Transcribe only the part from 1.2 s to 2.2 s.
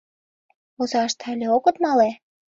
але огыт мале.